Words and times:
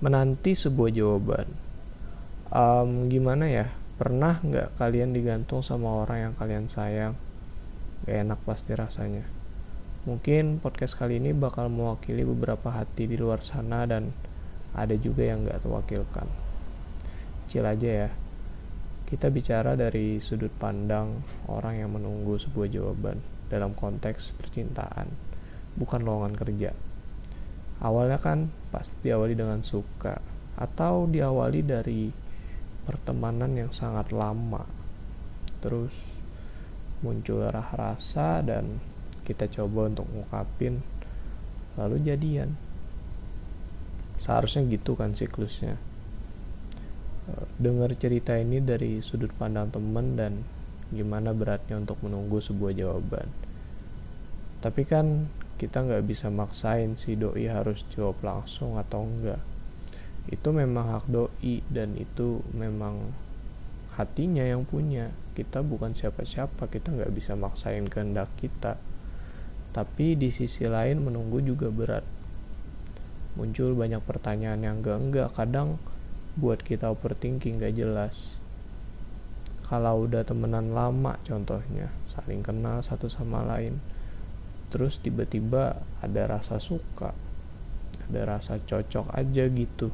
menanti 0.00 0.56
sebuah 0.56 0.90
jawaban. 0.96 1.44
Um, 2.48 3.12
gimana 3.12 3.44
ya? 3.52 3.68
Pernah 4.00 4.40
nggak 4.40 4.80
kalian 4.80 5.12
digantung 5.12 5.60
sama 5.60 5.92
orang 6.08 6.18
yang 6.24 6.34
kalian 6.40 6.66
sayang? 6.72 7.14
Gak 8.08 8.16
enak 8.24 8.40
pasti 8.48 8.72
rasanya. 8.72 9.28
Mungkin 10.08 10.64
podcast 10.64 10.96
kali 10.96 11.20
ini 11.20 11.36
bakal 11.36 11.68
mewakili 11.68 12.24
beberapa 12.24 12.72
hati 12.72 13.04
di 13.04 13.20
luar 13.20 13.44
sana 13.44 13.84
dan 13.84 14.08
ada 14.72 14.96
juga 14.96 15.28
yang 15.28 15.44
nggak 15.44 15.68
terwakilkan. 15.68 16.24
Kecil 17.44 17.68
aja 17.68 18.08
ya. 18.08 18.10
Kita 19.04 19.28
bicara 19.28 19.76
dari 19.76 20.16
sudut 20.24 20.54
pandang 20.56 21.20
orang 21.44 21.76
yang 21.76 21.92
menunggu 21.92 22.40
sebuah 22.40 22.72
jawaban 22.72 23.20
dalam 23.52 23.76
konteks 23.76 24.32
percintaan, 24.40 25.12
bukan 25.76 26.00
lowongan 26.00 26.32
kerja. 26.40 26.72
Awalnya 27.80 28.20
kan 28.20 28.52
pasti 28.68 29.08
diawali 29.08 29.32
dengan 29.32 29.64
suka, 29.64 30.20
atau 30.60 31.08
diawali 31.08 31.60
dari 31.64 32.12
pertemanan 32.84 33.56
yang 33.56 33.72
sangat 33.72 34.12
lama. 34.12 34.64
Terus 35.64 35.92
muncul 37.00 37.48
rasa 37.48 38.44
dan 38.44 38.80
kita 39.24 39.48
coba 39.48 39.88
untuk 39.88 40.04
ngungkapin, 40.12 40.84
lalu 41.80 41.96
jadian. 42.04 42.52
Seharusnya 44.20 44.68
gitu 44.68 45.00
kan 45.00 45.16
siklusnya 45.16 45.80
dengar 47.60 47.92
cerita 47.94 48.34
ini 48.34 48.58
dari 48.62 49.04
sudut 49.04 49.30
pandang 49.36 49.70
temen 49.70 50.16
dan 50.16 50.32
gimana 50.90 51.30
beratnya 51.30 51.78
untuk 51.78 52.00
menunggu 52.02 52.42
sebuah 52.42 52.72
jawaban. 52.74 53.28
Tapi 54.60 54.82
kan 54.84 55.30
kita 55.60 55.84
nggak 55.84 56.08
bisa 56.08 56.32
maksain 56.32 56.96
si 56.96 57.20
doi 57.20 57.44
harus 57.44 57.84
jawab 57.92 58.16
langsung 58.24 58.80
atau 58.80 59.04
enggak. 59.04 59.44
Itu 60.32 60.56
memang 60.56 60.96
hak 60.96 61.12
doi 61.12 61.60
dan 61.68 62.00
itu 62.00 62.40
memang 62.56 63.12
hatinya 63.92 64.40
yang 64.40 64.64
punya. 64.64 65.12
Kita 65.36 65.60
bukan 65.60 65.92
siapa-siapa, 65.92 66.64
kita 66.72 66.96
nggak 66.96 67.12
bisa 67.12 67.36
maksain 67.36 67.92
kehendak 67.92 68.32
kita. 68.40 68.80
Tapi 69.76 70.16
di 70.16 70.32
sisi 70.32 70.64
lain 70.64 71.04
menunggu 71.04 71.44
juga 71.44 71.68
berat. 71.68 72.08
Muncul 73.36 73.76
banyak 73.76 74.00
pertanyaan 74.00 74.64
yang 74.64 74.76
enggak-enggak, 74.80 75.28
kadang 75.36 75.76
buat 76.40 76.64
kita 76.64 76.88
overthinking 76.88 77.60
gak 77.60 77.76
jelas 77.76 78.40
kalau 79.70 80.02
udah 80.02 80.26
temenan 80.26 80.74
lama 80.74 81.14
contohnya 81.22 81.94
saling 82.10 82.42
kenal 82.42 82.82
satu 82.82 83.06
sama 83.06 83.42
lain 83.46 83.78
terus 84.70 85.02
tiba-tiba 85.02 85.82
ada 86.00 86.22
rasa 86.30 86.62
suka 86.62 87.12
ada 88.10 88.26
rasa 88.26 88.58
cocok 88.58 89.14
aja 89.14 89.46
gitu. 89.46 89.86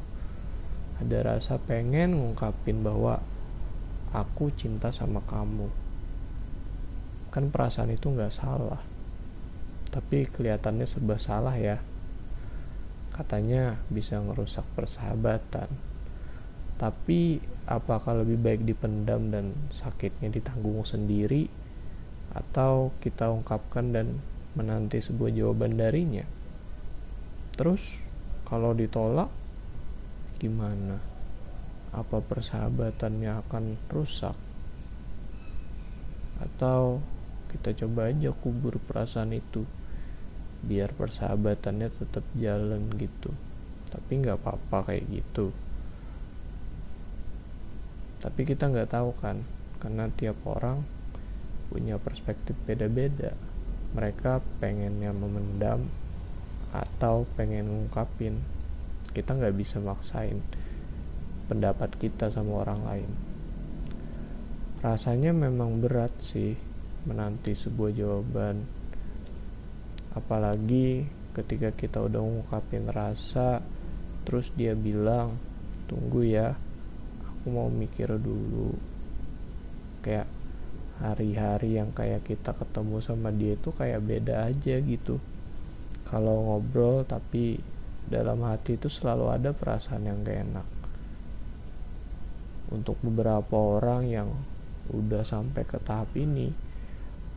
Ada 0.96 1.36
rasa 1.36 1.60
pengen 1.60 2.16
ngungkapin 2.16 2.80
bahwa 2.80 3.20
aku 4.16 4.48
cinta 4.56 4.88
sama 4.88 5.20
kamu. 5.28 5.68
Kan 7.28 7.52
perasaan 7.52 7.92
itu 7.92 8.08
nggak 8.08 8.32
salah 8.32 8.80
tapi 9.92 10.28
kelihatannya 10.28 10.84
serba 10.84 11.16
salah 11.16 11.56
ya. 11.56 11.80
Katanya 13.12 13.80
bisa 13.88 14.20
ngerusak 14.20 14.64
persahabatan. 14.76 15.72
Tapi 16.76 17.40
apakah 17.64 18.20
lebih 18.20 18.36
baik 18.36 18.60
dipendam 18.68 19.32
dan 19.32 19.56
sakitnya 19.72 20.28
ditanggung 20.28 20.84
sendiri 20.84 21.48
atau 22.36 22.92
kita 23.00 23.32
ungkapkan 23.32 23.96
dan 23.96 24.20
menanti 24.56 25.04
sebuah 25.04 25.30
jawaban 25.36 25.76
darinya. 25.76 26.24
Terus 27.54 27.84
kalau 28.48 28.72
ditolak 28.72 29.28
gimana? 30.40 30.96
Apa 31.92 32.24
persahabatannya 32.24 33.30
akan 33.46 33.64
rusak? 33.92 34.36
Atau 36.40 37.00
kita 37.52 37.72
coba 37.84 38.12
aja 38.12 38.32
kubur 38.36 38.76
perasaan 38.80 39.32
itu 39.32 39.64
biar 40.64 40.92
persahabatannya 40.96 41.88
tetap 41.92 42.24
jalan 42.36 42.88
gitu. 42.96 43.32
Tapi 43.92 44.10
nggak 44.24 44.40
apa-apa 44.40 44.92
kayak 44.92 45.04
gitu. 45.08 45.52
Tapi 48.20 48.40
kita 48.48 48.72
nggak 48.72 48.92
tahu 48.92 49.12
kan 49.20 49.44
karena 49.80 50.08
tiap 50.16 50.40
orang 50.48 50.82
punya 51.68 52.00
perspektif 52.00 52.56
beda-beda 52.64 53.36
mereka 53.96 54.44
pengennya 54.60 55.08
memendam 55.16 55.88
atau 56.68 57.24
pengen 57.32 57.64
ngungkapin. 57.72 58.44
Kita 59.16 59.32
nggak 59.32 59.56
bisa 59.56 59.80
maksain 59.80 60.44
pendapat 61.48 61.96
kita 61.96 62.28
sama 62.28 62.60
orang 62.60 62.80
lain. 62.84 63.10
Rasanya 64.84 65.32
memang 65.32 65.80
berat 65.80 66.12
sih 66.20 66.52
menanti 67.08 67.56
sebuah 67.56 67.96
jawaban. 67.96 68.68
Apalagi 70.12 71.08
ketika 71.32 71.72
kita 71.72 72.04
udah 72.04 72.20
ngungkapin 72.20 72.92
rasa 72.92 73.64
terus 74.28 74.52
dia 74.52 74.76
bilang 74.76 75.40
tunggu 75.88 76.20
ya 76.28 76.52
aku 77.24 77.46
mau 77.48 77.72
mikir 77.72 78.12
dulu. 78.20 78.76
Kayak 80.04 80.35
hari-hari 80.96 81.76
yang 81.76 81.92
kayak 81.92 82.24
kita 82.24 82.56
ketemu 82.56 83.04
sama 83.04 83.28
dia 83.28 83.52
itu 83.52 83.68
kayak 83.72 84.00
beda 84.00 84.48
aja 84.48 84.80
gitu. 84.80 85.20
Kalau 86.08 86.48
ngobrol 86.48 87.04
tapi 87.04 87.60
dalam 88.06 88.46
hati 88.46 88.78
itu 88.78 88.86
selalu 88.86 89.34
ada 89.34 89.50
perasaan 89.50 90.06
yang 90.06 90.22
gak 90.22 90.38
enak. 90.46 90.66
Untuk 92.72 92.96
beberapa 93.02 93.54
orang 93.58 94.02
yang 94.08 94.28
udah 94.90 95.26
sampai 95.26 95.66
ke 95.66 95.82
tahap 95.82 96.14
ini 96.14 96.54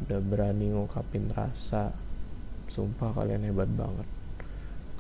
udah 0.06 0.20
berani 0.22 0.72
ngungkapin 0.72 1.34
rasa 1.34 1.92
sumpah 2.70 3.12
kalian 3.18 3.50
hebat 3.50 3.68
banget. 3.74 4.08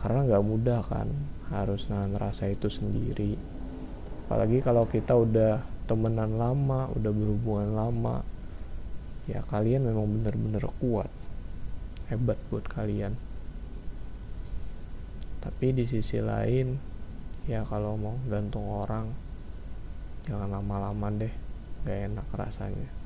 Karena 0.02 0.25
gak 0.25 0.46
mudah 0.46 0.81
kan 0.84 1.08
harus 1.53 1.88
nahan 1.88 2.18
rasa 2.18 2.50
itu 2.50 2.68
sendiri. 2.68 3.38
Apalagi 4.25 4.62
kalau 4.62 4.86
kita 4.90 5.14
udah 5.16 5.62
temenan 5.90 6.38
lama 6.38 6.86
udah 6.94 7.09
berhubungan 7.09 7.74
lama 7.74 8.22
ya 9.30 9.46
kalian 9.46 9.86
memang 9.86 10.10
bener-bener 10.10 10.66
kuat. 10.82 11.14
Hebat 12.10 12.42
buat 12.50 12.66
kalian. 12.66 13.14
Tapi 15.40 15.72
di 15.72 15.86
sisi 15.86 16.18
lain 16.20 16.76
ya 17.46 17.62
kalau 17.64 17.96
mau 17.96 18.18
gantung 18.28 18.66
orang 18.66 19.14
jangan 20.26 20.50
lama-lama 20.50 21.08
deh. 21.14 21.34
Gak 21.86 22.12
enak 22.12 22.28
rasanya 22.36 22.99